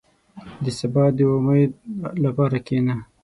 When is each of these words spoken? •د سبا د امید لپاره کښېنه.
•د 0.63 0.65
سبا 0.79 1.03
د 1.17 1.17
امید 1.35 1.71
لپاره 2.23 2.57
کښېنه. 2.65 2.95